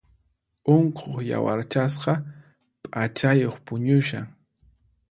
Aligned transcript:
Unquq 0.75 1.01
yawarchasqa 1.29 2.13
p'achayuq 2.83 3.55
puñushan. 3.65 4.27